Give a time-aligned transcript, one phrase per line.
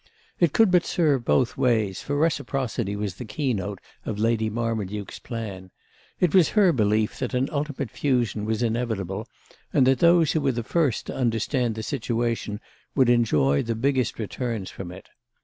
[0.39, 5.69] It could but serve both ways, for reciprocity was the keynote of Lady Marmaduke's plan.
[6.19, 9.27] It was her belief that an ultimate fusion was inevitable
[9.71, 12.59] and that those who were the first to understand the situation
[12.95, 15.07] would enjoy the biggest returns from it.